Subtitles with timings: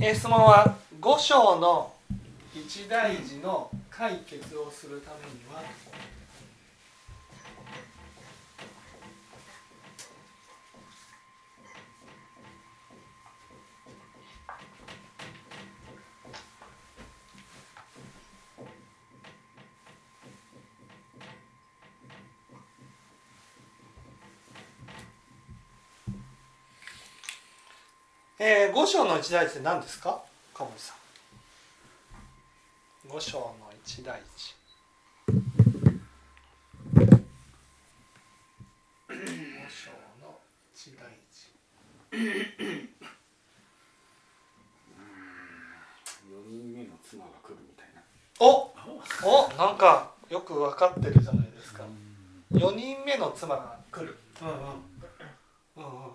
[0.00, 1.92] え質問は五章の
[2.54, 5.62] 一大事の解決をするためには
[28.46, 30.22] えー、五章の一大事って何ですか？
[30.52, 30.96] 鴨森さん。
[33.08, 34.54] 五章の一大事。
[35.26, 35.32] 五
[39.70, 40.38] 章の
[40.74, 41.48] 一大事。
[42.12, 42.88] 4
[46.46, 48.02] 人目の妻が来るみたいな。
[48.40, 48.74] お
[49.26, 51.84] おなんかよく分かってるじゃないですか。
[52.52, 54.18] 4人目の妻が来る。
[54.42, 54.56] うんうん。
[54.56, 54.58] う
[55.88, 56.12] んうん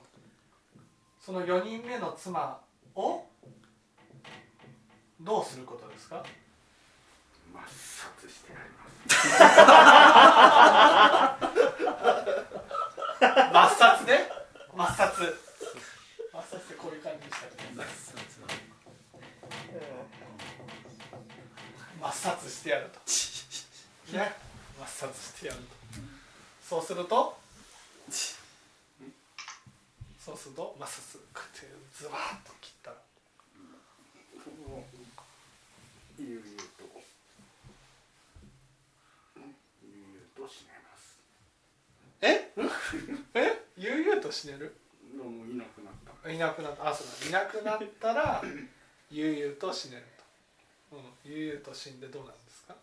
[1.30, 2.60] その4人目の妻
[2.96, 3.24] を
[5.22, 6.26] どうすることですか？
[7.54, 8.98] 抹殺してやります。
[13.54, 14.32] 抹殺で
[14.74, 15.38] 抹殺。
[16.34, 17.84] 抹殺ってこういう感じでしたけど
[22.02, 22.99] 抹殺してやると。
[24.18, 24.34] ね？
[24.82, 25.66] 抹殺してやると。
[26.68, 27.38] そうすると
[30.40, 32.95] すると抹殺こうやってズバーッと切ったら。
[36.18, 36.46] 悠々
[36.77, 37.01] と。
[39.84, 41.20] 悠々と死ねます。
[42.21, 42.51] え？
[43.35, 43.63] え？
[43.77, 44.76] 悠々と死ねる？
[45.15, 46.31] もういなくなった。
[46.31, 46.90] いなくなった。
[46.90, 47.40] あそうだ。
[47.40, 48.41] いなくなったら
[49.12, 50.03] 悠々と死ねる
[50.90, 52.76] と、うん、悠々と死んでどうなんですか？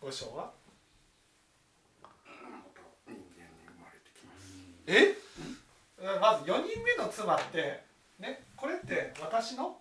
[0.00, 0.52] 五章は？
[2.02, 4.54] また人間に生まれてきます。
[4.86, 5.16] え？
[6.00, 7.82] まず4人目の妻って
[8.18, 9.76] ねこれって私の？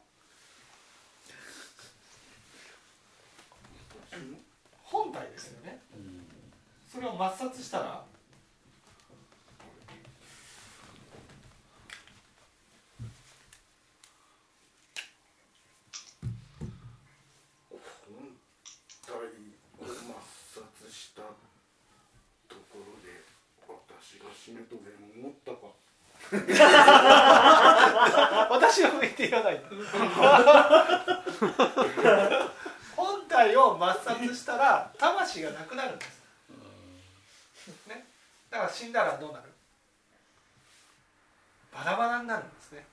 [4.83, 5.79] 本体ですよね。
[6.91, 8.03] それを抹殺したら？
[17.69, 17.79] 本
[19.05, 19.19] 体を
[19.85, 19.87] 抹
[20.53, 23.23] 殺したところで
[23.67, 25.67] 私が死ぬとでも思ったか？
[28.49, 29.61] 私は向いていらない
[32.95, 36.19] 本体を抹殺したら魂がなくなるんです、
[37.87, 38.05] ね、
[38.49, 39.49] だから死んだらどうなる？
[41.71, 42.85] バラバラになるんですね。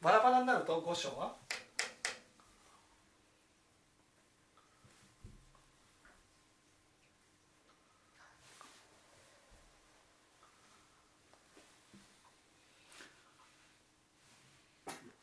[0.00, 1.34] バラバラになると五章は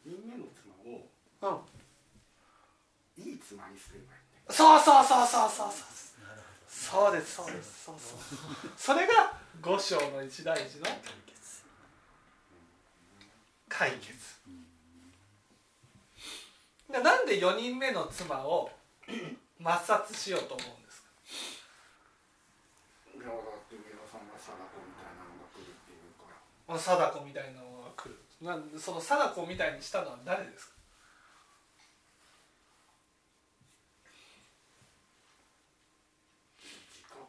[0.03, 0.73] 人間の妻
[1.53, 1.63] を
[3.17, 4.43] うんいい妻にすればいいね。
[4.49, 5.99] そうそうそうそうそうそう。
[6.67, 8.19] そうですそうですそうそう。
[8.77, 10.85] それが五章の一大事の
[13.67, 14.11] 解決。
[16.91, 18.69] でなんで4人目の妻を
[19.61, 21.07] 抹殺しようと思うんですか？
[23.15, 23.35] いやだっ
[23.69, 26.35] て上田さんが貞子みたいなのが来るっていうから。
[26.67, 28.19] この貞子みたいなのが来る。
[28.41, 30.80] なんその貞子みたいにしたのは誰ですか？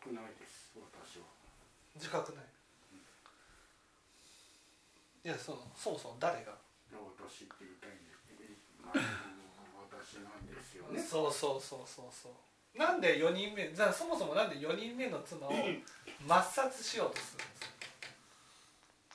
[0.03, 1.27] 自覚ないです私は。
[1.95, 2.45] 自覚ない。
[5.25, 6.51] いやそのそもそも誰が、
[6.91, 8.43] 私って言いたいんですけど
[8.83, 10.99] まあ私なんですよね。
[11.01, 12.29] そうそうそうそうそ
[12.75, 12.79] う。
[12.79, 15.53] なんで4人目じゃあそもそもなんで4人目の妻を
[16.27, 17.61] 抹殺しようとするんです？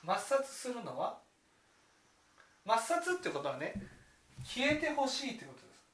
[0.06, 1.20] か抹殺するのは？
[2.64, 3.74] 抹殺ってことはね
[4.44, 5.84] 消えてほしいってことです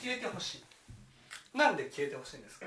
[0.00, 0.64] 消えてほしい。
[1.56, 2.66] なんで消えてほしいんですか？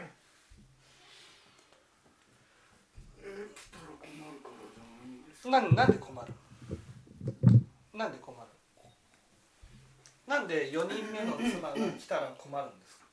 [5.50, 6.34] ないんなんなんで困る？
[7.94, 8.42] なんで困る？
[10.28, 13.06] なんで4人目の妻が来たら困るんですか？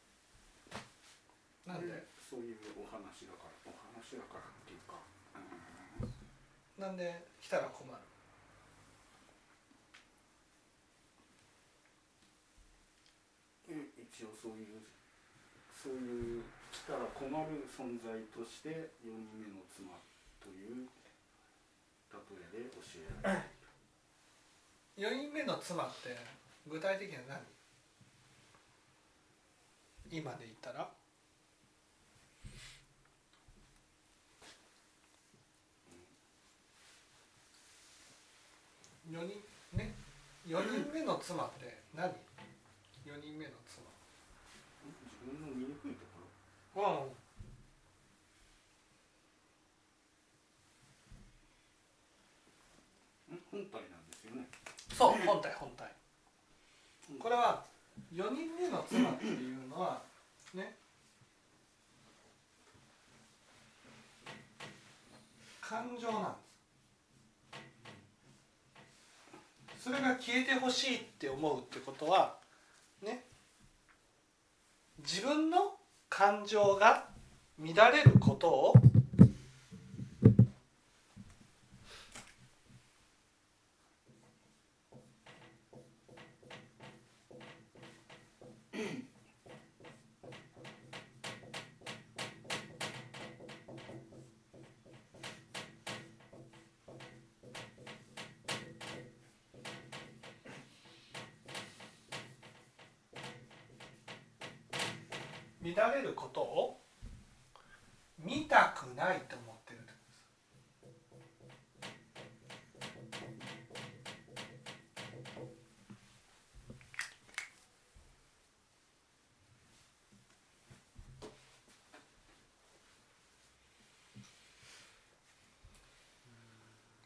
[1.67, 1.87] なんで？
[2.29, 3.73] そういうお話だから。
[3.73, 4.95] お話だからっていうか。
[6.79, 6.85] うん。
[6.85, 7.95] なんで来たら困る？
[14.25, 14.83] 応そういう
[15.71, 18.69] そういう来たら困る存在として
[19.03, 19.97] 4人目の妻
[20.41, 20.89] という
[22.13, 22.19] 例
[22.59, 23.45] えで教えられる。
[24.99, 26.17] 4人目の妻って
[26.69, 27.23] 具体的には
[30.11, 30.19] 何？
[30.19, 30.91] 今で言ったら
[39.09, 39.41] ？4人
[39.79, 39.95] ね
[40.47, 42.11] ？4人目の妻って何
[43.07, 43.70] ？4人目の妻。
[45.31, 46.05] 分の見にくいと
[46.75, 47.07] ころ
[53.31, 53.37] うん。
[53.37, 53.37] ん。
[53.51, 54.11] 本体なん。
[54.11, 54.47] ですよね
[54.97, 55.91] そう本体本体
[57.19, 57.65] これは
[58.15, 60.03] 4人目の妻っていうのは
[60.55, 60.77] ね
[65.61, 66.37] 感情なん。
[69.69, 72.37] ですそれが消えてほしいって思うってことは
[73.03, 73.25] ね
[75.03, 77.09] 自分の感情が
[77.59, 78.75] 乱れることを
[105.63, 106.81] 乱れることを
[108.19, 110.17] 見たくないと思ってるってことで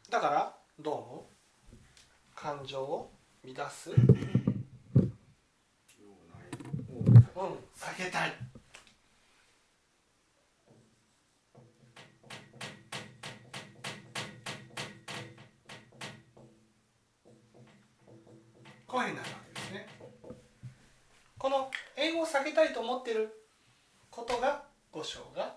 [0.07, 1.27] すだからどう思
[1.73, 1.75] う
[2.35, 3.11] 感情を
[3.43, 4.17] 乱すような
[6.39, 6.43] い
[7.35, 8.33] をうん下げたい
[18.95, 19.87] こういうふうになるわけですね
[21.37, 23.29] この円を下げたいと思ってる
[24.09, 25.55] ことが五章が。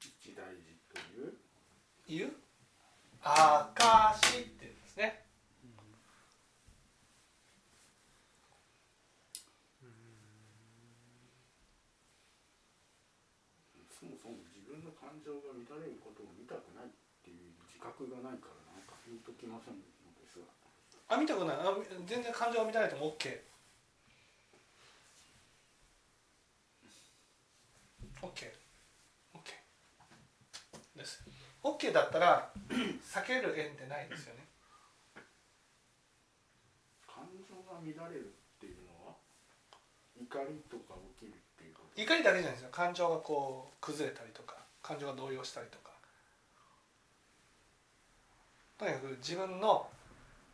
[0.00, 1.36] 一大事という？
[2.08, 2.32] 言う
[3.20, 5.22] 証っていうんですね。
[14.00, 16.88] そもそも自分の感情が乱れることを見たくないっ
[17.24, 19.80] ていう自覚がないからなんかピンときませんの
[20.16, 20.46] ですが
[21.08, 21.56] あ見たくない。
[21.56, 21.76] あ
[22.06, 23.40] 全然感情が乱れても OK
[28.22, 28.50] OK
[29.34, 29.52] OK
[30.96, 31.22] です。
[31.62, 34.46] OK だったら 避ける縁ってないですよね。
[37.06, 38.28] 感情が乱れるっ
[38.60, 39.14] ていうのは
[40.18, 42.00] 怒りとか起きるっていうこと？
[42.00, 42.68] 怒りだけじゃないですよ。
[42.72, 45.92] 感情がこう崩れたりとか感情が動揺したりとか。
[48.78, 49.88] とにかく自分の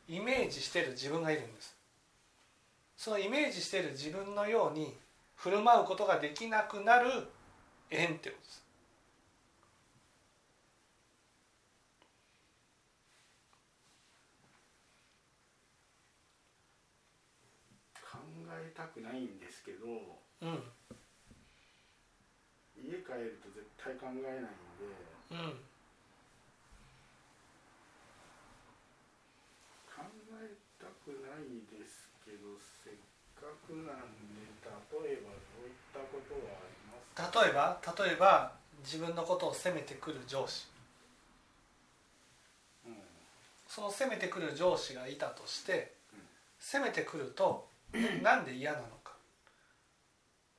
[0.09, 1.77] イメージしてる自分がいるんです。
[2.97, 4.97] そのイメージしてる自分のように
[5.37, 7.11] 振る舞うことができなくなる
[7.91, 8.63] 縁ってことです。
[17.95, 18.19] 考
[18.51, 19.87] えたくないんですけど
[20.43, 20.63] うん。
[22.83, 24.91] 家帰ると絶対考えないんで
[25.31, 25.55] うん
[29.87, 30.03] 考
[30.43, 32.95] えたくないですけどせっ
[33.73, 33.97] かくなん
[34.37, 38.53] で例えばどういったことはありますか例えば例えば
[38.85, 40.67] 自分のことを責めてくる上司。
[42.85, 42.95] うん。
[43.69, 46.21] その責めてくる上司がいたとしてうん。
[46.59, 47.69] 責めてくると
[48.23, 49.13] なんで嫌なのか。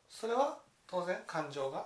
[0.10, 1.86] それは当然感情が。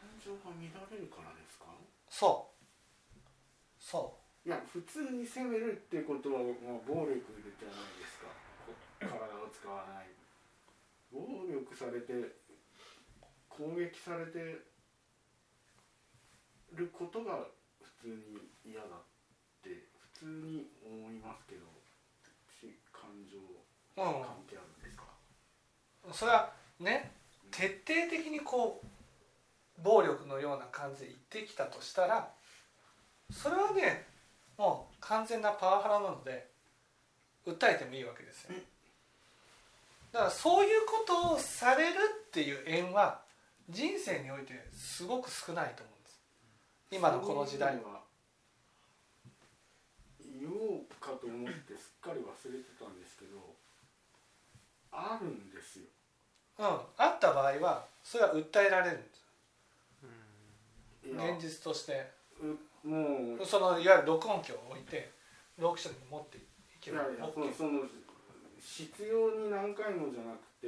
[0.00, 0.60] 感情が乱
[0.90, 1.64] れるからですか？
[2.10, 2.60] そう。
[3.82, 8.26] そいや普通に責めるっていうことは、まあ、暴力じゃないですか。
[9.00, 10.08] 体を使わない。
[11.12, 12.36] 暴力されて
[13.48, 14.38] 攻撃されて
[16.72, 17.46] ることが
[17.82, 18.90] 普通に嫌だっ
[19.62, 21.66] て普通に思いますけど
[22.92, 23.38] 感情、
[23.96, 24.14] 関
[24.48, 25.04] 係あるんですか、
[26.12, 27.10] それはね
[27.50, 32.30] 徹底的にこう暴力のような感じで言ってきたとしたら
[33.32, 34.06] それはね
[34.60, 36.46] もう完全なパワハラなので
[37.46, 38.50] 訴えてもいいわけですよ。
[40.12, 41.96] だからそういうことをされる
[42.28, 43.22] っていう縁は
[43.70, 46.20] 人生においてすごく少ないと思うんです。
[46.92, 47.90] 今のこの時代は。
[47.90, 48.00] は
[50.38, 53.38] 言おうかと思ってすっかり忘れてたんですけど
[54.92, 55.86] あるんですよ。
[56.58, 56.66] うん。
[56.98, 59.24] あった場合はそれは訴えられるんです。
[61.02, 62.10] 現実として
[62.84, 65.10] うもうそのいわゆる録音機を置いて
[65.58, 66.40] ロークションに持ってい
[66.80, 67.80] けばいやいや OK そのその
[68.60, 70.66] 必要に何回もじゃなくて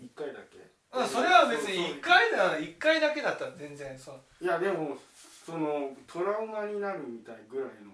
[0.00, 0.58] い一回だけ。
[0.58, 4.96] ううんそれは別に1回だ1回だけだったら全然そういやでも
[5.44, 7.92] そのトラウマになるみたいぐらいの。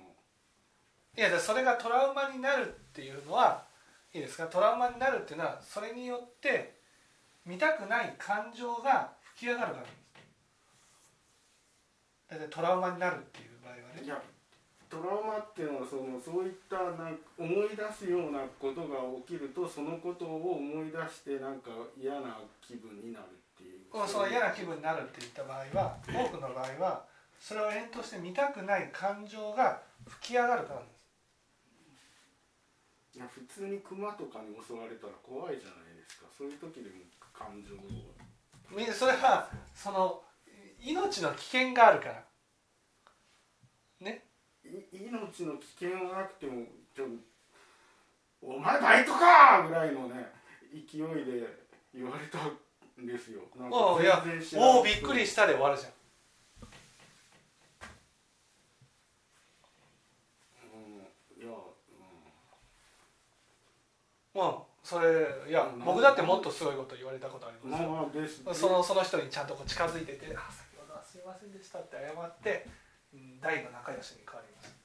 [1.17, 3.65] いやだからそれがトラウマになるっていうのは
[4.13, 4.47] いいですか？
[4.47, 6.79] トラウマになるっていうのはそれによって
[7.47, 9.95] 見たくない感情が吹き上がるからです。
[12.31, 13.50] だいたいトラウマになるっていう
[13.83, 14.21] はねいや
[14.91, 23.87] トラウマっていうのはそのそういったなんか思い出すようなことが起きるとそのことを思い出してなんか嫌な気分になるっていう。
[24.07, 27.07] その嫌な気分になるっていった場合は多くの場合は
[27.39, 30.87] それを縁として見たくない感情が吹き上がるからで
[33.15, 33.17] す。
[33.17, 36.27] いや普通にクマとかに襲われたら怖いじゃないですか。
[36.37, 37.79] そういう時でも感情を。
[38.71, 40.23] みそれはその
[40.81, 42.25] 命の危険があるから
[44.01, 44.25] ね。
[44.65, 47.07] い命の危険はなくてもちょ
[48.43, 50.33] お前バイトか!」ぐらいのね
[50.73, 51.47] 勢いで
[51.95, 52.39] 言われた
[53.01, 53.43] んですよ。
[53.57, 54.07] なんかおうい
[54.57, 55.93] おおびっくりしたで終わるじゃん。
[60.75, 61.51] うんいや、
[64.35, 65.09] もうそれ
[65.49, 65.85] いやうん。
[65.85, 67.91] 僕だってもっとすごいこと言われたことありうん、ますよ
[68.45, 72.73] まあそのその人にちゃんとこう近づいてて「あ先ほどはすいませんでした」って謝ってうん
[73.41, 74.81] 大の仲良しに変わりました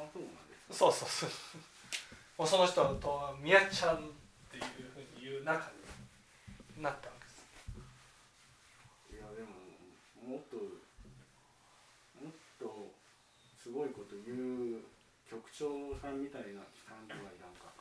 [0.00, 1.30] あそうなんですそうそうそう。
[2.40, 4.00] もうその人と「みやちゃん」っ
[4.50, 5.70] ていうふうに言う仲
[6.74, 7.44] になったわけです。
[9.12, 9.48] いやでも
[10.24, 10.64] もっとも
[12.30, 12.94] っと
[13.58, 14.80] すごいこと言う
[15.28, 17.76] 局長さんみたいな感じはなんか、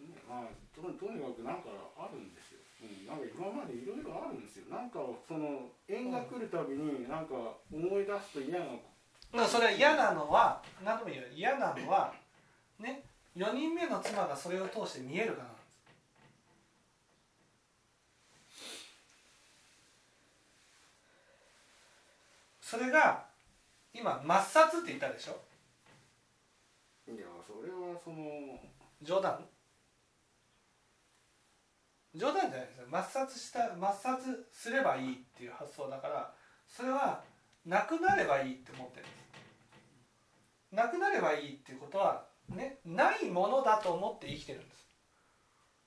[0.00, 2.39] ね、まあととにかくなんかあるんで
[2.82, 4.64] うん、なんか今までいろいろあるんですよ。
[4.70, 7.34] なんかその縁が来るたびになんか
[7.70, 8.78] 思い出すと嫌なだか
[9.32, 12.12] らそれは嫌なのは何度も言う嫌なのは
[12.78, 13.02] ね
[13.36, 15.50] 4人目の妻がそれを通して見えるからな
[22.60, 23.24] それが
[23.92, 25.36] 今抹殺って言ったでしょ？
[27.10, 28.60] いやそれはその
[29.02, 29.44] 冗談？
[32.14, 32.86] 冗談じゃないですよ。
[32.90, 36.34] 抹殺した抹殺すればいいっていう発想だから
[36.68, 37.22] それは
[37.64, 39.06] なくなればいいって思ってる。
[39.06, 44.86] んですなくなればいいっていうことはねないものだと思って生きてるんです。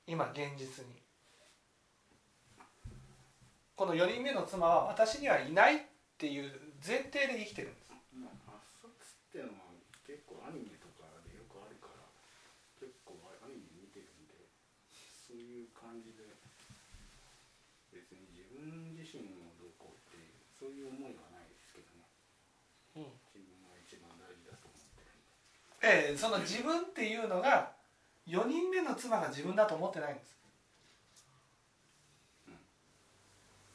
[0.07, 1.01] 今現実に。
[3.75, 5.79] この4人目の妻は私にはいないっ
[6.17, 6.51] ていう
[6.85, 7.91] 前提で生きてるんです。
[8.13, 8.29] 抹
[8.79, 9.73] 殺っていうのは
[10.05, 12.05] 結構アニメとかでよくあるから
[12.77, 14.45] 結構アニメ見てるんで
[14.93, 16.21] そういう感じで
[17.89, 22.05] 別に自分自身をどうこうっていうそういう思いはないですけどね
[23.01, 25.33] うん自分が一番大事だと思ってるんで
[25.83, 27.69] ええその自分っていうのが
[28.25, 30.33] 4人目の妻が自分だと思ってないんです。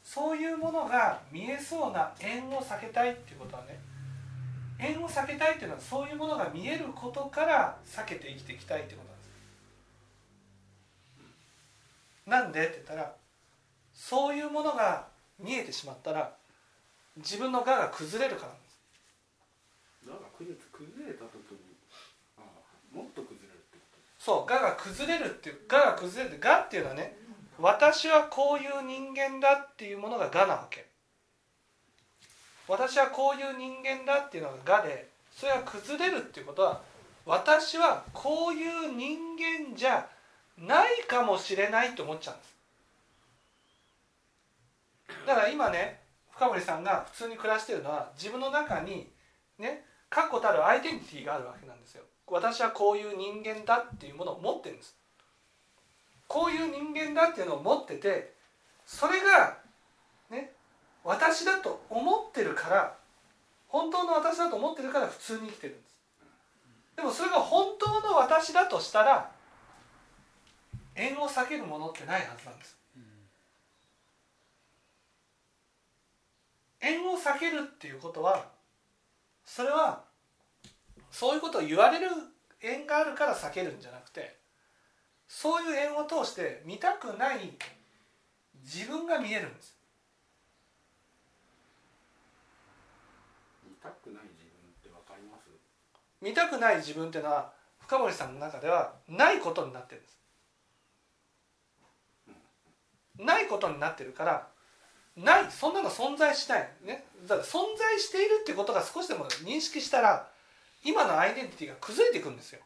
[0.03, 3.79] そういうものが見えそうな縁を避けたいっていうことはね
[4.79, 9.29] 縁を避けたいっていうのはそういうものが見えることから避けて生きていきたいってことなんです。
[12.27, 13.15] なんでって言ったら
[13.93, 16.33] そういうものが見えてしまったら
[17.17, 18.79] 自分の我が崩れるからなんです
[20.07, 21.75] だから崩れ崩れた時に
[22.39, 23.99] ああもっと崩れるってこと？
[24.19, 27.17] そう我が崩れるっていう我が崩れる我っていうのはね
[27.59, 30.87] 私はこういう人間だっていうものが我なわけ。
[32.67, 36.83] 私はこういう人間だっていうのが我でそれが崩れるっていうことは
[37.25, 40.07] 私はこういう人間じゃ
[40.59, 42.57] ないかもしれないと思っちゃうんです。
[45.27, 46.01] だから今ね
[46.31, 49.09] 深堀さんが普通に暮らしてるのは自分の中に
[49.59, 52.05] ね確固たるアイデンティティがあるわけなんですよ。
[52.31, 54.97] 私はこういう人間だっていうものを持ってるんです。
[56.27, 58.35] こういう人間だっていうのを持ってて
[58.85, 59.57] それが
[60.31, 60.53] ね
[61.03, 62.95] 私だと思ってるから
[63.67, 66.01] 本当の私だと思ってるから普通に生きてるんです。
[66.97, 69.31] でもそれが本当の私だとしたら
[70.95, 72.77] 縁を避けるものってないはずなんです。
[76.81, 78.49] 縁を避けるっていうことは
[79.45, 80.08] それは
[81.19, 82.07] そういうことを言われる
[82.61, 84.37] 縁があるから避けるんじゃなくて
[85.27, 87.51] そういう縁を通して見たくない
[88.63, 89.77] 自分が見えるんです。
[93.65, 95.49] 見たくない自分ってわかります？
[96.23, 100.19] 見たくない自分っていうのは深堀さんの中ではないことになってるんです。
[103.19, 104.47] ないことになってるから
[105.17, 106.71] ないそんなの存在しない。
[106.85, 107.05] ね。
[107.27, 110.29] だから存在しているってことが少しでも認識したら
[110.85, 112.61] 今のアイデンティティが崩れていくんですよ。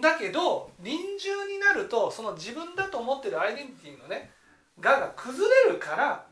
[0.00, 4.30] だけど臨終になるとその自分だと思ってるアイデンティティのね
[4.78, 6.26] がが崩れるから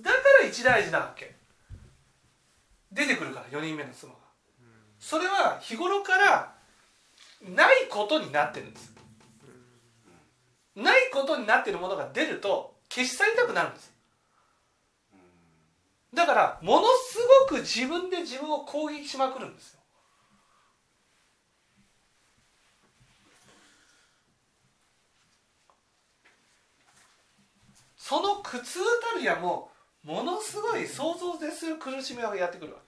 [0.00, 1.34] だから一大事なわけ。
[2.92, 4.18] 出てくるから4人目の妻が。
[4.98, 6.54] それは日頃から
[7.42, 8.94] ないことになってるんです。
[10.76, 13.92] ないことになってるものが出ると消し去りたくなるんです。
[16.12, 19.80] だからものすごく自分で自分を攻撃しまくるんですよ。
[27.96, 28.80] その苦痛
[29.12, 29.70] たるやも
[30.02, 32.80] ものすごい想像を絶する苦しみがやってくるわ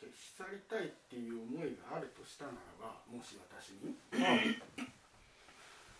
[0.00, 4.60] 消し去りたいっていう思いがあるとしたならばもし私にけ、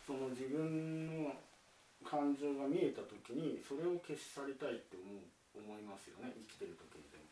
[0.04, 1.32] その自分の
[2.06, 5.18] 感情が見えた時にそれを消し去りたいって思う
[5.56, 6.32] 思いますよね。
[6.48, 7.24] 生きてる時にでも。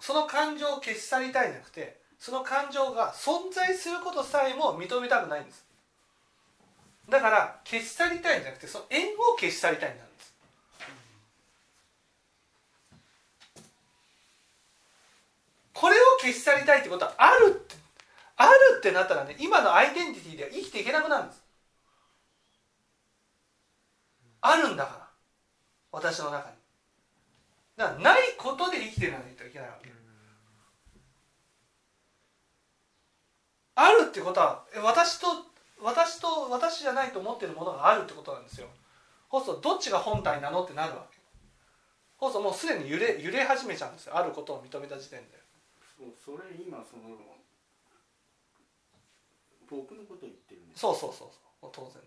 [0.00, 5.64] その感情を消し去りたいじゃなくてその感情が存在することさえも認めたくないんです。
[7.08, 10.34] だから消し去りたいんじゃなくてその縁を消し去りたいんです。
[15.72, 17.76] これを消し去りたいってことはあるって
[18.36, 21.45] あるってなったらね今のアイデンティティでは生きていけなくなるんです。
[24.40, 25.06] あるんだから。
[25.92, 26.56] 私の中に。
[27.76, 29.90] だからないことで生きていかないといけないわけ。
[33.78, 35.26] あるってことはえ私と
[35.82, 38.68] 私と私じゃないと思ってるものがあるってことなんですよ。
[39.30, 41.18] そうするとどっちが本体なのってなるわけ。
[42.18, 44.16] そうするともうすでに揺れ揺れ始めちゃうんですよ。
[44.16, 45.38] あることを認めた時点で。
[45.98, 47.16] そうそれ今その
[49.68, 51.28] 僕のこと言ってるんですそうそうそう
[51.60, 51.70] そう。
[51.72, 52.00] 当然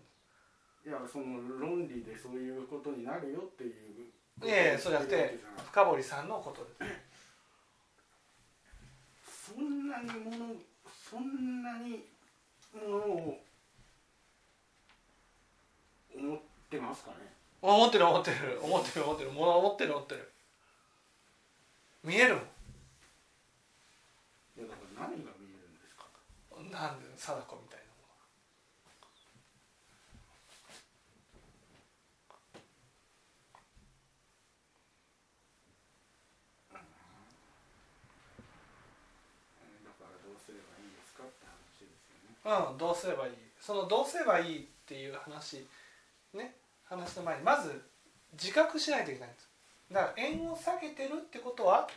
[0.86, 3.72] いやその論理でそういうことになるよっていう
[4.42, 6.90] いやいやそうじゃなくて深堀さんのことで。
[9.22, 10.54] すそんなにもの
[11.10, 12.04] そんなに
[12.72, 13.40] ものを
[16.16, 16.38] 思っ
[16.70, 17.16] てますかね？
[17.60, 18.58] 思ってる思ってる。
[18.62, 19.30] 思ってる思ってる。
[19.32, 20.32] もの思ってる思ってる。
[22.04, 22.40] 見えるも
[24.56, 26.06] いやだから何が見えるんですか？
[26.62, 28.08] んなんで貞子みたいなも
[36.72, 36.78] う
[39.66, 43.32] んだからどうすればいいですかって話ですよねのうんどうすればいい？
[43.60, 45.66] そのどうすればいいっていう話
[46.34, 46.54] ね。
[46.84, 47.82] 話の前にまず
[48.32, 49.48] 自覚しないといけないんです。
[49.92, 51.88] だから縁を下げてるってことは？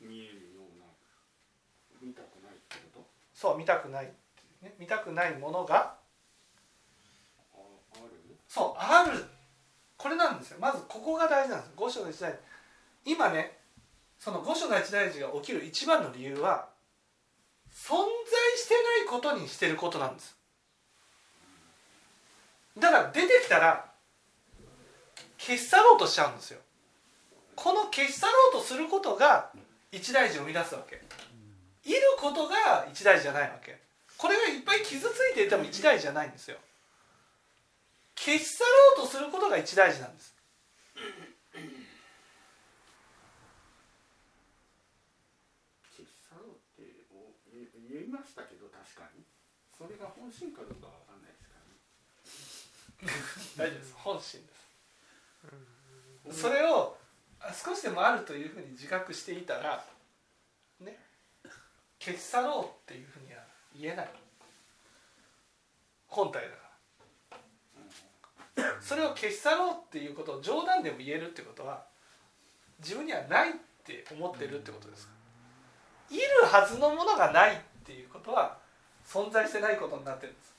[0.00, 0.86] 見えるような
[2.00, 3.06] 見たくないってこと？
[3.34, 4.10] そう見たくない
[4.62, 4.74] ね。
[4.78, 5.94] 見たくないものが？
[7.54, 7.58] あ
[7.94, 8.10] ある？
[8.48, 9.24] そうある。
[9.96, 10.58] これなんですよ。
[10.60, 11.72] まずここが大事なんです。
[11.76, 12.38] 五章の一大事。
[13.04, 13.58] 今ね
[14.18, 16.71] その五章の一大事が起きる一番の理由は
[17.82, 20.36] 存在してないことにしてることなんです。
[22.78, 23.84] だから出てきたら
[25.36, 26.60] 消し去ろうとしちゃうんですよ。
[27.56, 29.50] この消し去ろうとすることが
[29.90, 31.02] 一大事を生み出すわけ。
[31.84, 33.80] いることが一大事じゃないわけ。
[34.16, 36.56] これがいっぱい傷ついていても一大事じゃないんですよ。
[38.14, 40.32] 消し去ろうとすることが一大事なんです
[45.90, 49.24] 消し去ろうってお言言いましたけど確かに
[49.82, 51.58] それが本心かどうかわかんないですか
[53.58, 53.66] らね。
[53.66, 53.94] 大丈夫です。
[53.96, 56.40] 本心です。
[56.40, 56.96] それを
[57.40, 59.84] あ少しでもあるというふうに自覚していたら
[60.78, 60.96] ね
[61.98, 63.40] 消し去ろうっていうふうには
[63.76, 64.10] 言えない。
[66.06, 66.62] 本体だから。
[68.80, 71.82] それを消し去ろうっていうことを冗談でも言えるってことは
[72.78, 73.52] 自分にはないっ
[73.84, 75.08] て思ってるってことです
[76.10, 78.61] いるはずのものがないっていうことは
[79.12, 80.54] 存在してないことになってるんです。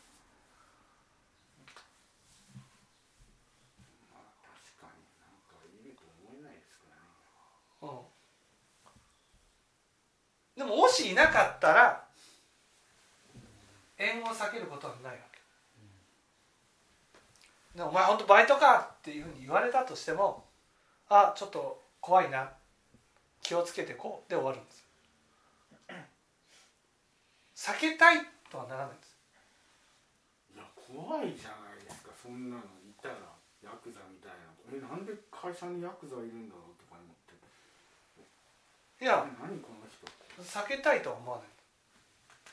[4.14, 7.02] まあ確かになんかいると思えないですからね。
[7.82, 7.86] う
[10.62, 12.04] ん、でももしいなかったら
[13.98, 15.40] 縁を避けることはないわけ、
[17.76, 20.46] でもお前本当バイトかっていうふうに言われたとしても
[21.10, 22.52] あちょっと怖いな。
[23.42, 24.30] 気をつけてこう。
[24.30, 24.88] で終わるんです。
[27.56, 28.18] 避けたい
[28.54, 29.18] とはならないんです。
[30.54, 32.62] いや怖いじゃないですかそんなの。
[32.86, 33.18] いたら
[33.66, 34.54] ヤクザみたいな。
[34.70, 37.34] えなんで会社にヤクザいるんだろうとか思って。
[39.02, 40.06] いやえ何この人
[40.38, 41.50] 避けたいとは思わない。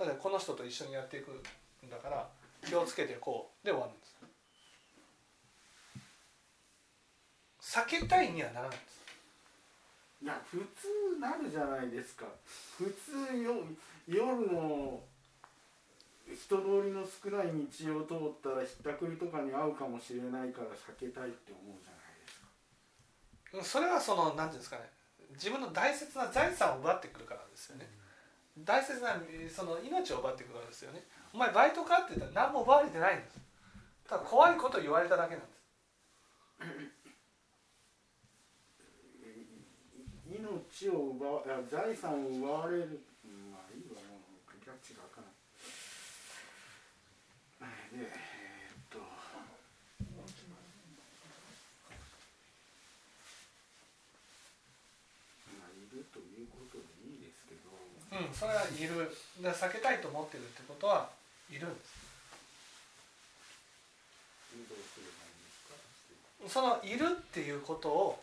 [0.00, 2.26] だってこの人と一緒にやっていくんだから
[2.64, 4.16] 気をつけてこうで終わるんです。
[7.76, 9.04] 避けたいにはならないんです。
[10.22, 12.24] いや普通なるじゃないですか。
[12.78, 13.60] 普通よ
[14.08, 15.00] 夜の
[16.34, 23.78] 人通りの少ない道を通ったらひったくりとかに遭うかもしれないから避けたいって思うじゃないですか。
[23.78, 24.90] それはその何ていうんですかね。
[25.34, 27.88] 自分の大切な財産を奪ってくるからですよね、
[28.64, 31.04] 大切なその命を奪ってくるからですよね。
[31.32, 33.38] お前バイトかって言ったら何も奪われてないんです。
[34.08, 35.60] ただ怖いことを言われただけなんです。
[40.30, 43.00] 命を奪わ財産を奪われる
[43.50, 45.30] まあいいわもうキャッチが開か
[47.60, 47.66] な。
[47.66, 49.04] いでえーっとま
[55.66, 57.70] あいるということでいいですけど
[58.30, 59.16] うんそれはいる。
[59.42, 61.08] だ避けたいと思ってるってことは
[61.50, 62.00] いるんです。
[66.48, 68.22] そのいるっていうことを、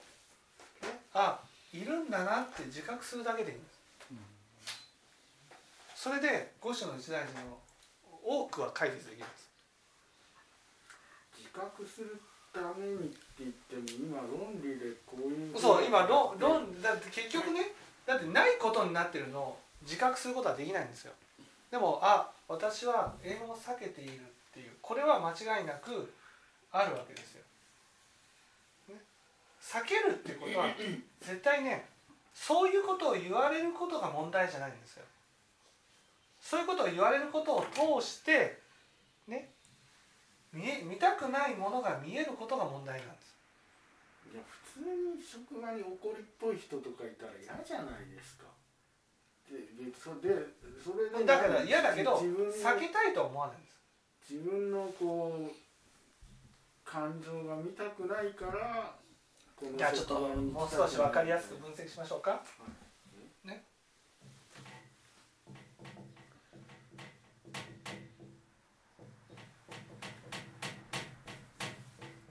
[0.81, 1.39] ね、あ
[1.73, 3.77] いるんだなって自覚するだけでいいんです。
[5.95, 7.57] それで五種の一大事の
[8.23, 9.49] 多くは解決できるんです。
[11.37, 12.21] 自覚する
[12.53, 17.71] ためにって言っても今論理でこういうそう今論論だって結局ね
[18.05, 21.13] だってないことになってるのを自覚することはできないんですよ。
[21.71, 24.15] でもあ私は英語を避けているっ
[24.53, 26.13] ていうこれは間違いなく
[26.71, 27.43] あるわけですよ、
[28.89, 28.95] ね、
[29.61, 30.67] 避けるっていうことは
[31.21, 31.85] 絶対ね
[32.33, 35.03] そういうことを言われることが問題じゃないんですよ。
[36.41, 38.59] そういうことを言われることを通して
[39.27, 39.49] ね
[40.53, 43.35] 見え見たくないものが見えることが問題なんです。
[44.33, 44.43] いや
[44.75, 48.16] 普通に職場に怒りっぽい人とかいたら嫌じゃないです
[49.93, 50.35] それで
[50.83, 58.95] それでだから嫌だけど自分の避けたいとは思わないんです自分のこう感情が見たくないから
[59.75, 62.43] じゃあちょっともう少し分かりやすく分析しましょうか。
[63.43, 63.63] ね。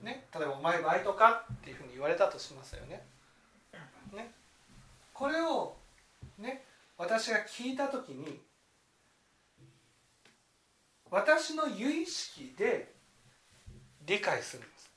[0.03, 3.05] ね、例えば「お前バイトか?」っていうふうに言われたとしますよね。
[4.13, 4.33] ね。
[5.13, 5.77] これを
[6.39, 6.65] ね
[6.97, 8.41] 私が聞いた時に
[11.11, 12.95] 私の有意識で
[14.05, 14.91] 理解するんです。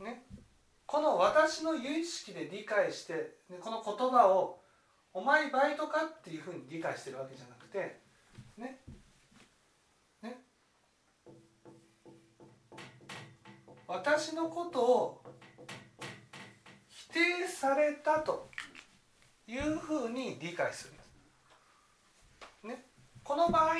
[0.00, 0.22] ね。
[0.86, 4.60] この私の有意識で理解してこの言葉を
[5.14, 8.00] 「お前バイトか?」っていうふうに理解してるわけじゃなくて
[8.56, 8.78] ね
[10.20, 10.42] ね
[13.86, 15.22] 私のことを
[16.88, 18.50] 否定されたと
[19.46, 21.08] いうふうに理解するんです。
[22.64, 22.84] ね、
[23.24, 23.74] この場合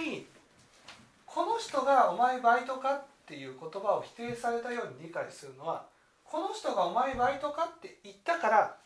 [1.26, 5.86] この人が「お前バイトか?」っていう言葉を否定されたように理解するのは
[6.24, 8.76] この人が「お前バイトか?」って言ったから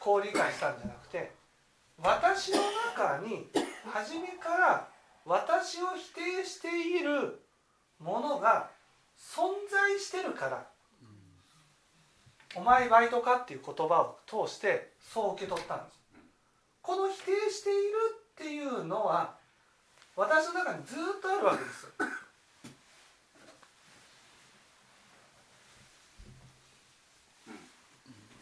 [0.00, 1.32] こう理解したんじゃなくて
[2.02, 2.58] 私の
[2.96, 3.50] 中に
[3.90, 4.88] 初めから
[5.24, 7.40] 私を否定している
[7.98, 8.68] ものが
[9.18, 10.66] 存在してるから
[12.56, 15.96] 「お前バイトか?」っていう言葉を通してそう受け取ったんです。
[16.86, 17.96] この否定している
[18.30, 19.34] っていうのは
[20.14, 21.88] 私の中にずっとあるわけです。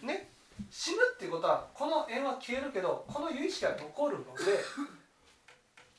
[0.02, 0.28] ね、
[0.70, 4.28] 死ぬっていうことはこの縁は消えるけどこの有意識が残るので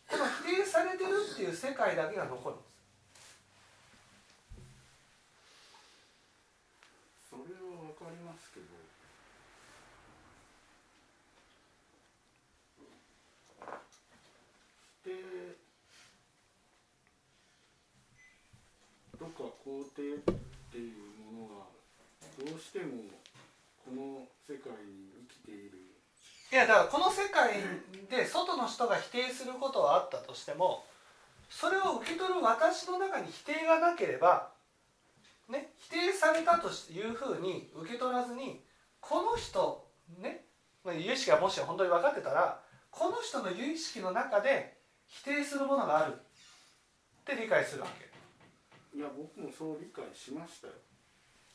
[0.08, 2.75] この否定されてるっていう世界だけが残るんです
[7.31, 8.86] それはわかりますけど
[15.05, 15.12] で
[19.19, 20.36] どっか肯定っ
[20.71, 21.65] ていうものが
[22.39, 23.04] どうしても
[23.84, 25.78] この世界に生きている。
[26.52, 27.60] いやだからこの世界
[28.10, 30.86] で外の人が否定することはあったとしても
[31.50, 34.52] それを受け取る私の中に否定がなければ、
[35.50, 38.62] ね、否定されたというふうに受け取らずに
[39.02, 39.86] この人
[40.21, 40.45] ね
[40.86, 42.60] 有意識がもし本当に分かってたら
[42.91, 46.17] この人の有意識の中で否定するものがあるっ
[47.26, 48.14] て理解するわけ。
[48.95, 50.73] いや僕もそう理解しましたよ。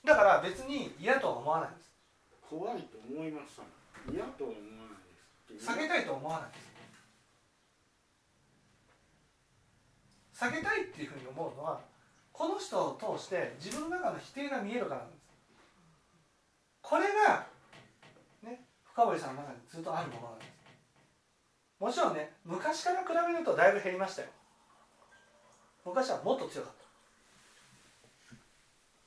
[0.05, 1.91] だから別に嫌とは思わないんです。
[2.43, 3.63] 怖いと思いました
[4.13, 5.67] 嫌とは思わないです。
[5.71, 6.59] 避けたいと思わないで
[10.37, 11.81] す避けたいっていうふうに思うのは
[12.33, 15.21] この人を通して自分の中の否定が見えるからなんです。
[16.83, 17.47] これが
[18.43, 20.51] ね深堀さんの中にずっとあるものなんです。
[21.79, 24.29] もちろんね昔から比べるとだいぶ減りましたよ。
[25.85, 26.80] 昔はもっと強かった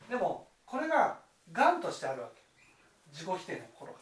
[0.09, 1.19] でもこれが
[1.51, 2.41] がんとしてあるわけ。
[3.11, 3.99] 自己否定の心が。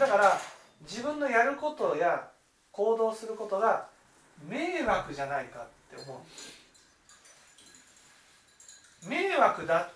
[0.00, 0.40] だから
[0.82, 2.28] 自分のやることや
[2.70, 3.88] 行動することが
[4.48, 6.20] 迷惑じゃないかって思
[9.04, 9.08] う。
[9.08, 9.90] 迷惑だっ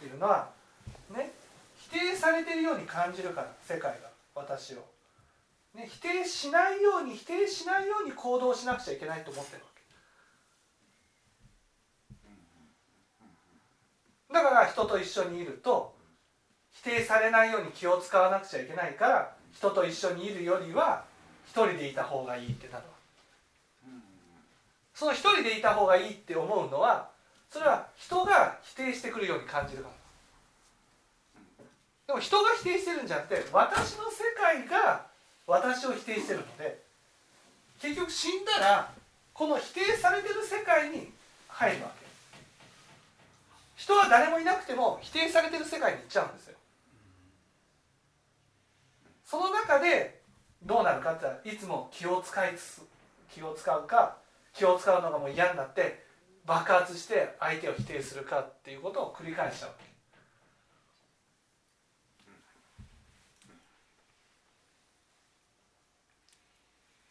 [0.00, 0.50] ていうのは
[1.14, 1.32] ね
[1.76, 4.10] 否定されてるように感じるから世界が。
[4.34, 4.84] 私を、
[5.74, 9.68] ね、否定しないように否定しないように行動しなくちゃいけないと思ってるわ
[14.28, 15.94] けだから人と一緒にいると
[16.72, 21.04] 否定されないように気を使わなくちゃいけないから人と一緒にいるよりは
[21.46, 23.00] 一人でいた方がいいってなるわ
[24.94, 27.08] その一人でいた方がいいって思うのは
[27.50, 29.94] それは人が否定してくるように感じるから。
[32.06, 35.06] でも人が否定してるんじゃなくて私の世界が
[35.46, 36.82] 私を否定してるので
[37.80, 38.92] 結局死んだら
[39.32, 41.12] この否定されてる世界に
[41.48, 41.99] 入るわけ。
[43.80, 46.58] 人は誰もいなくても否定されてる世界に行っちゃうんですよ。
[49.24, 50.20] その中で
[50.62, 52.82] どうなるかって言ったらいつも気を使いつつ
[53.32, 54.18] 気を使うか
[54.52, 56.04] 気を使うのがもう嫌になって
[56.44, 59.76] 爆発して相手を否定するかっていうことを繰り返しちゃうわ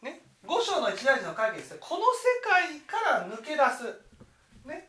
[0.04, 0.06] け。
[0.06, 2.06] ね、五章の一大事の解決でこの世
[2.44, 4.88] 界から抜け出す、ね、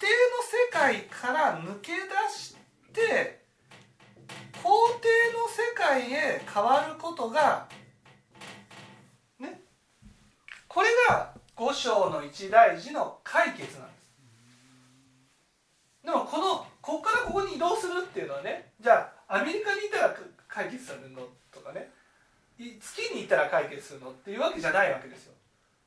[0.00, 1.98] 定の世界から抜け出
[2.34, 2.56] し
[2.92, 3.40] て
[4.54, 7.68] 肯定の世界へ変わることが
[9.38, 9.60] ね
[10.66, 14.08] これが五章の一大事の解決なんです。
[16.02, 20.16] でもこのここからここに移動するっていうのはねじゃあアメリカにいたら
[20.48, 21.90] 解決するのとかね
[22.58, 25.34] 月に行ったら解決するのっていうわけじゃないわけですよ。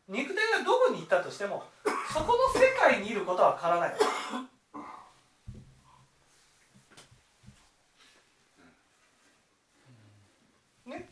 [0.07, 1.63] 肉体がどこに行ったとしても
[2.13, 3.95] そこの世界にいることは変わらない。
[10.85, 11.09] ね。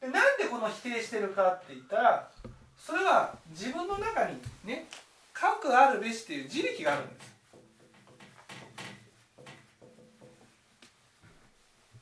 [0.00, 2.30] でなんでこの否定してるかって言ったら
[2.76, 4.86] それは自分の中にね
[5.32, 7.34] 核あるべしっていう自力があるんです。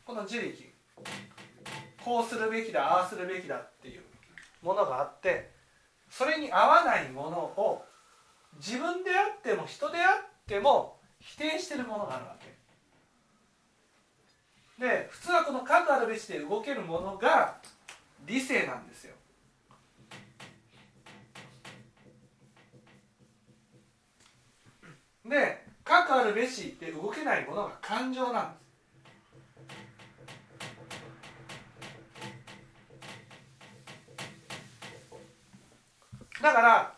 [0.05, 0.73] この自力。
[2.05, 3.72] こうするべきだああするべきだ。
[4.63, 5.51] ものがあって
[6.09, 7.85] それに合わないものを
[8.57, 12.53] 自分であっても人であっても否定してるものがあるわけ。
[14.79, 17.59] で普通はこの核あるべしで動けるものが
[18.27, 19.15] 理性なんですよ。
[25.25, 28.62] で核あるべしで動けないものが感情なんです。
[36.43, 36.95] だから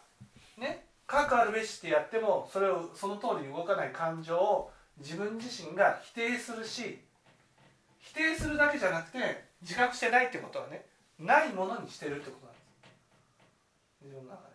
[0.58, 6.98] ね核あるべしってやってもそれをその通りに動かない感情を自分自身が否定するし
[7.98, 10.86] 否定するだけじゃなくて自覚してないってことはね
[11.18, 12.64] ないものにしてるってことなんです。
[14.02, 14.54] 自分の中で。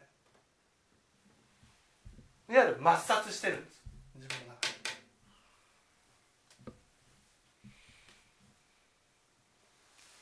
[2.53, 3.81] いわゆる抹殺してるんです。
[4.15, 4.67] 自分の中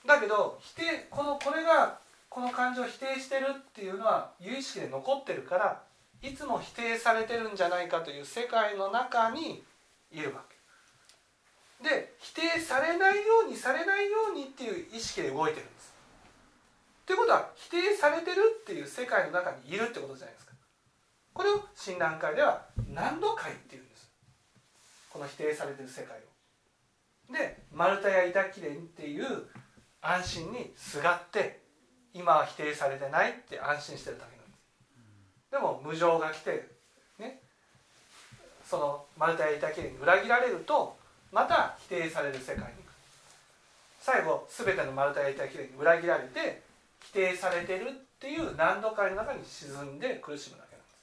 [0.05, 0.17] で。
[0.19, 1.99] だけど否定このこれが
[2.37, 5.81] この感情を否定してるっていうのは有意識で残ってるから
[6.21, 9.63] いつも否定されてるんじゃないかという世界の中に
[10.11, 10.43] いるわ
[11.81, 11.89] け。
[11.89, 15.95] で否定されないようにされないようにっていう意識で動いてるんです。
[17.07, 20.51] ということは否定されてるっていう世界の中にいるってことじゃないですか。
[21.33, 22.61] これを診断会では
[22.93, 24.11] 何度界っていうんです。
[25.09, 27.33] この否定されてる世界を。
[27.33, 29.25] で丸太や板切れっていう
[30.01, 31.65] 安心にすがって
[32.17, 35.51] 今は否定されてないって安心してるだけなんです。
[35.51, 36.67] でも無常が来て
[37.19, 37.39] ね
[38.65, 40.97] その丸太や板切れに裏切られると
[41.31, 42.87] また否定される世界に行く。
[43.99, 46.61] 最後全ての丸太や板切れに裏切られて
[47.03, 50.97] 否定されてるっていう何度かの中に沈んで苦しむだけなんです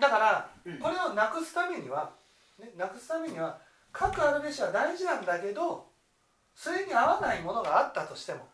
[0.00, 0.50] だから
[0.80, 2.12] これをなくすためには、
[2.60, 3.58] ね、なくすためには
[3.92, 5.88] 核あるべしは大事なんだけど
[6.54, 8.46] それに合わないものがあったとしても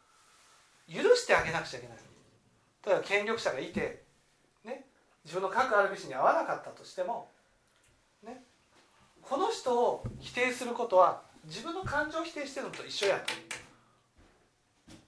[0.88, 1.98] 許してあげなくちゃいけない。
[2.86, 4.02] 例えば権力者がいて、
[4.64, 4.84] ね、
[5.24, 7.28] 自分の核あるべしに合わなかったとしても、
[8.22, 8.42] ね、
[9.22, 13.22] この人を否定することは自分の感情を否定してるのと一緒や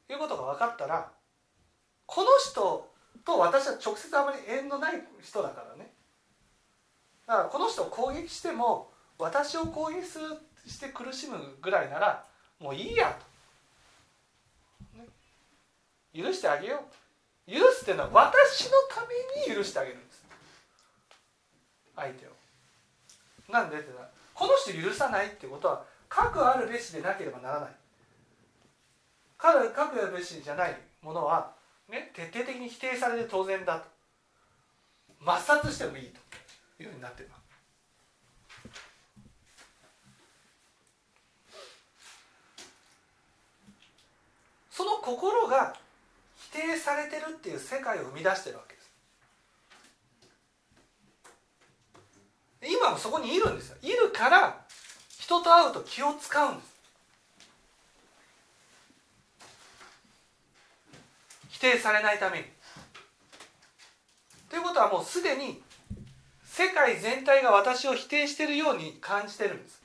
[0.07, 1.11] ということが分かったら
[2.05, 2.91] この人
[3.25, 5.86] と私は直接あまり縁のない人だからね。
[7.27, 10.27] だからこの人を攻撃しても私を攻撃する
[10.67, 12.25] して苦しむぐらいなら
[12.61, 13.27] もういいやと。
[16.17, 16.83] 許してあげよ
[17.47, 17.53] う。
[17.53, 20.25] 許すっていうのは私のために許してあげるんです。
[21.95, 22.31] 相手を。
[23.53, 27.71] なんでってなこの人許さないってことは核あるべしでなければならない。
[29.39, 31.53] 核あるべしじゃないものは、
[31.89, 33.85] ね、徹底的に否定されて当然だと。
[35.23, 36.21] 抹殺してもいいと。
[36.79, 37.47] いうふうになっています
[44.77, 45.75] その心が
[46.37, 48.91] 否定されてるっていう世界を生み出してるわけです。
[52.79, 53.77] 今もそこにいるんですよ。
[53.81, 54.61] いるから
[55.19, 56.77] 人と会うと気を使うんです。
[61.49, 62.45] 否定されないために。
[64.51, 65.63] ということはもうすでに
[66.57, 69.83] 世界全体が私を否定しているように感じてるんです。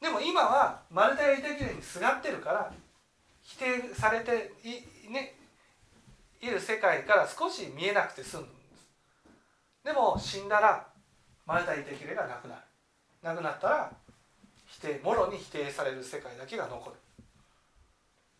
[0.00, 2.72] でも今は丸太や板切れにすがってるから
[3.42, 5.34] 否定されてい,、ね、
[6.40, 8.88] いる世界から少し見えなくて済むんです。
[9.84, 10.86] でも死んだら
[11.44, 12.60] 丸太板切れがなくなる。
[13.20, 13.92] なくなったら
[14.66, 16.96] 否定もろに否定される世界だけが残る。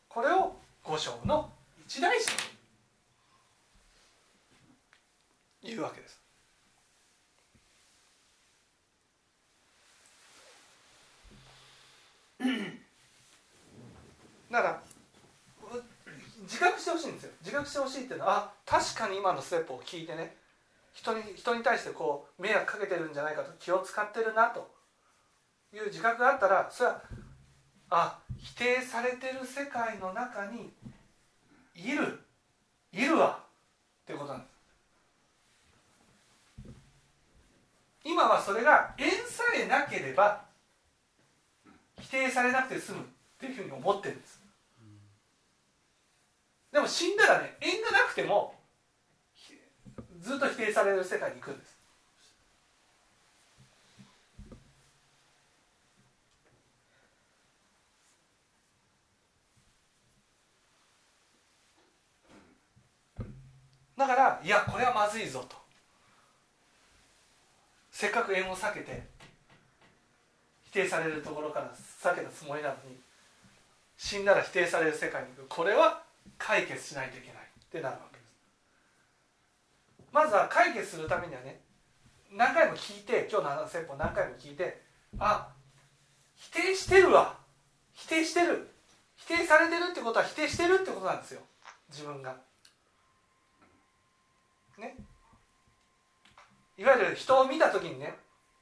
[0.08, 1.50] これを五章の
[1.86, 2.26] 一大事
[5.62, 6.20] というわけです。
[14.50, 14.82] だから
[16.42, 17.30] 自覚してほしいんですよ。
[17.40, 20.36] 自覚してほしいっていうのはあ確かに今のステップを聞いてね。
[20.92, 24.70] 人に人に対してこう迷惑かけてるんじゃないかと気を使ってるなと
[25.72, 27.02] いう自覚があったらそれは
[27.90, 30.70] あ否定されてる世界の中に
[31.74, 32.20] いる。
[32.92, 33.40] いるわ。
[34.02, 34.54] っていうことなんです。
[38.04, 40.44] 今はそれが縁さえなければ
[41.98, 42.98] 否定されなくて済む。
[43.00, 43.02] っ
[43.36, 44.40] ていうふうに思ってるんです。
[46.70, 48.54] でも死んだらね縁がなくても
[50.20, 51.73] ずっと否定される世界に行くんです。
[63.96, 65.56] だからいやこれはまずいぞと。
[67.90, 69.06] せっかく縁を避けて
[70.64, 72.98] 否定されるところから避けたつもりなのに
[73.96, 75.48] 死んだら否定される世界に行く。
[75.48, 76.02] これは
[76.38, 77.42] 解決しないといけない。
[77.42, 78.34] ってなるわけです。
[80.12, 81.60] まずは解決するためにはね
[82.32, 84.82] 何回も聞いて今日の説法何回も聞いて
[85.18, 85.48] あ
[86.36, 87.36] 否定してるわ。
[87.92, 88.68] 否定してる。
[89.16, 91.40] 否定されてるってことは否定してるってことなんですよ。
[91.90, 92.34] 自分が。
[94.78, 94.96] ね。
[96.76, 98.14] いわゆる人を見た時にね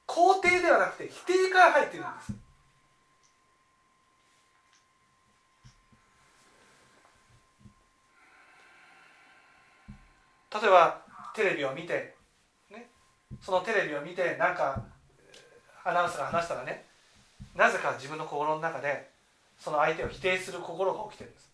[0.07, 2.33] 肯定ではなくて否定から入ってるんです。
[10.53, 11.01] 例えば
[11.35, 12.15] テレビを見て、
[12.71, 12.91] ね、
[13.41, 14.85] そのテレビを見てなんか
[15.83, 16.85] アナウンスが話したらね
[17.55, 19.11] なぜか自分の心の中で
[19.59, 21.52] その相手を否定する心が起きてるんです。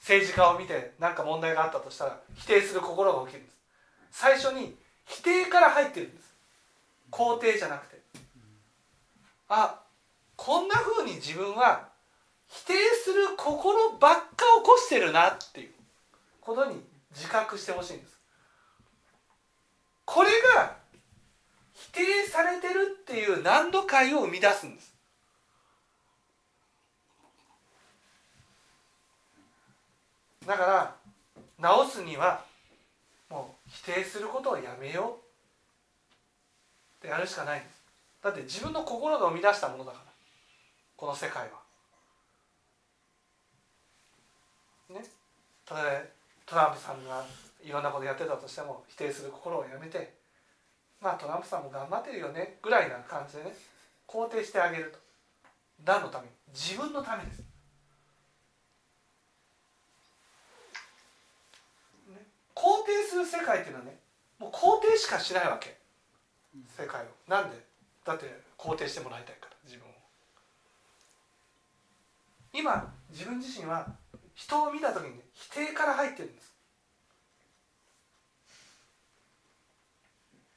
[0.00, 3.56] 政治家を見て何か問題があったとしたら否定する心が起きるんです。
[4.10, 6.34] 最初に否定から入ってるんです。
[7.10, 7.98] 肯定じゃなくて。
[9.48, 9.80] あ
[10.36, 11.88] こんなふうに自分は
[12.48, 14.22] 否定する心ばっか
[14.58, 15.70] 起こしてるなっていう
[16.40, 16.80] ことに
[17.14, 18.18] 自覚してほしいんです。
[20.04, 20.76] これが
[21.74, 24.94] 否定されてるっていう難度解を生み出すんです。
[30.48, 30.96] だから
[31.58, 32.42] 直すには
[33.28, 35.18] もう否定することをやめよ
[37.02, 37.82] うってやるしかないんです。
[38.22, 40.04] だって自分の心が生み出したものだから。
[40.96, 41.60] この世界は。
[44.88, 45.04] ね。
[45.66, 45.82] ただ
[46.46, 47.22] トランプさんが
[47.62, 50.14] いろんなことやってたとしても否定する心をやめて。
[51.02, 52.56] まあトランプさんも頑張ってるよね。
[52.62, 53.54] ぐらいな感じでね。
[54.08, 54.98] 肯定してあげると。
[55.84, 56.30] 何のために？
[56.54, 57.42] 自分のためです。
[62.58, 64.00] 肯定する世界っていうのはね
[64.40, 65.78] もう肯定しかしないわけ。
[66.76, 67.06] 世界を。
[67.28, 67.56] なんで？
[68.04, 69.92] だって肯定してもらいたいから自分を。
[72.52, 73.86] 今自分自身は
[74.34, 76.54] 人を見た時に、ね、否定から入ってるんです。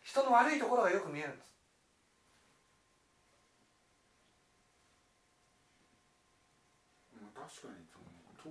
[0.04, 1.52] 人の悪いところがよく見えるんです。
[7.36, 7.86] 確かに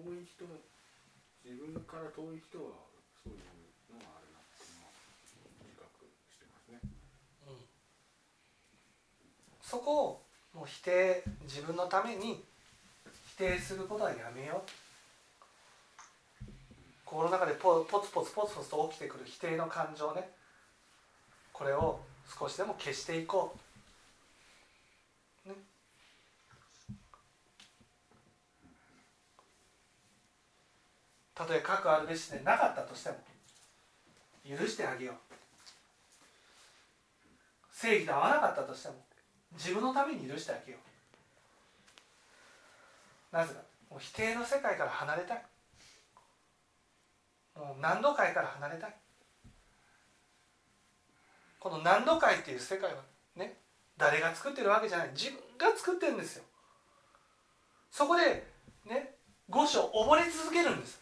[0.04, 0.44] 遠い人
[1.44, 2.89] 自分から遠い人は
[3.24, 4.92] そういうのがあるなっていうのは
[5.60, 6.80] 自覚してますね。
[9.62, 10.22] そこを
[10.54, 12.44] もう否定自分のために
[13.34, 14.70] 否定することはやめよう。
[17.04, 20.30] 心の中でポポツポツポツポツと起きてくる否定の感情ね。
[21.52, 22.00] これを
[22.38, 23.58] 少しでも消していこう、
[31.40, 33.16] たとえ核あるべしでなかったとしても
[34.44, 35.16] 許してあげよう。
[37.72, 38.96] 正義と合わなかったとしても
[39.54, 40.78] 自分のために許してあげよ
[43.32, 43.36] う。
[43.36, 45.42] なぜかもう否定の世界から離れたい。
[47.56, 48.94] もう何度界から離れたい。
[51.58, 53.00] この何度界っていう世界は
[53.34, 53.56] ね
[53.96, 55.10] 誰が作ってるわけじゃない。
[55.14, 56.44] 自分が作ってるんですよ。
[57.90, 58.46] そこで
[58.84, 59.14] ね
[59.48, 61.00] 五章溺れ続けるんです。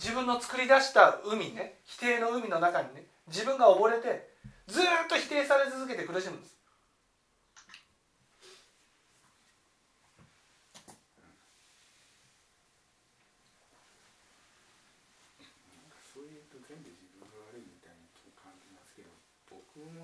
[0.00, 4.30] 自分の作り出した海ね否定の海の中にね自分が溺れて
[4.66, 6.56] ずっと否定され続けて苦しむんです。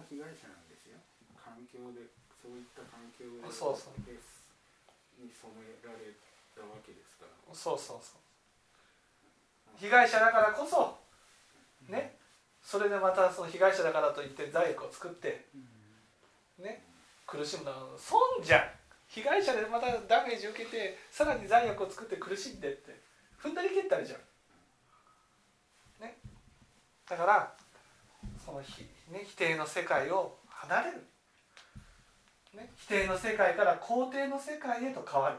[0.06, 0.96] 被害者なんですよ。
[1.34, 2.08] 環境で
[2.40, 4.16] そういった環境でそうそうで
[5.18, 6.14] に染められ
[6.54, 7.32] たわけですから。
[7.52, 8.25] そうそうそう
[9.78, 10.98] 被害者だからこそ
[11.88, 12.16] ね
[12.62, 15.46] それでまたその被害者だからといって罪悪を作って
[16.58, 16.82] ね
[17.26, 18.60] 苦しむのは損じゃん。
[19.08, 23.00] 被害者でまたダメージ受けてさらに罪悪を作って苦しんでって
[23.40, 24.18] 踏んだり蹴ったりじゃん。
[26.04, 26.18] ね。
[27.08, 27.52] だから
[28.44, 31.06] そのひ、ね、否定の世界を離れる、
[32.54, 35.36] ね、否定の世界から肯定の世界へと変わる。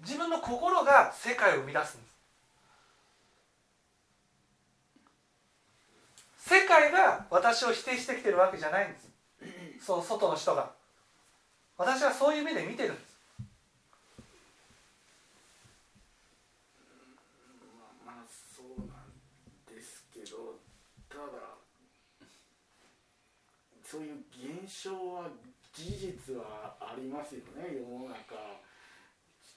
[0.00, 2.10] 自分の心が世界を生み出すんです。
[6.48, 9.08] 世界が私を否定してきてるわけじゃないんです。
[9.84, 10.70] その外の人が。
[11.76, 13.16] 私はそういう目で見てるんです。
[18.06, 20.58] まあまあそうなんですけど
[21.08, 21.22] ただ
[23.84, 25.28] そういう現象は
[25.72, 28.69] 事実はありますよね世の中。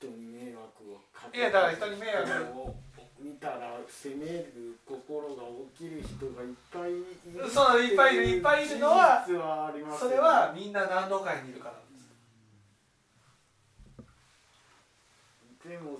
[0.03, 2.75] 人に迷惑をかけいやだから人に迷惑を
[3.19, 5.43] 見たら責める心が
[5.77, 11.75] 起きる人がいっぱいいるそういっぱいいるいっぱいいるのは事実はありますそれはみんな何度かにいるから。
[15.63, 15.97] でも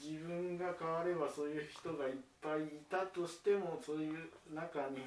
[0.00, 5.06] 自分が変わればそういう人がいっぱいいたとしてもそういう中に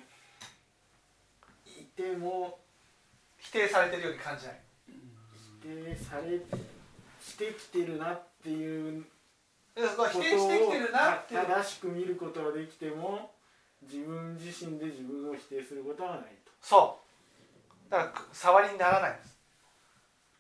[1.65, 2.57] いても
[3.37, 4.59] 否定されてるように感じない。
[4.87, 6.39] 否定され
[7.21, 9.05] してきてるなっていう
[9.75, 13.31] でそのことを否定してきてるなっていう正しく見ることができても
[13.83, 16.51] 自分自身で自分を否定することはないと。
[16.61, 16.99] そ
[17.87, 17.91] う。
[17.91, 19.37] だからく触りにならないんです。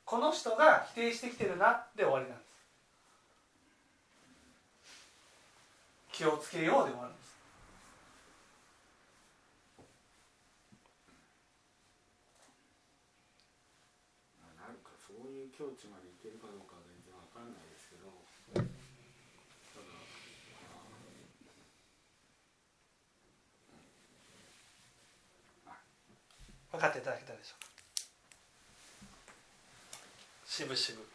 [0.05, 2.49] この人が否定してきてるなで終わりなんです。
[6.11, 7.29] 気をつけようで終わるんです。
[14.59, 18.11] なるかそういう境地までいけるかどうかは全然わかんないですけど
[26.68, 27.69] ただ分かっていただけたでしょうか。
[30.47, 31.08] しぶしぶ。